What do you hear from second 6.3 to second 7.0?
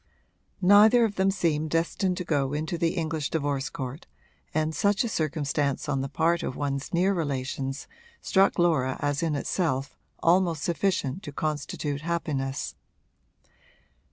of one's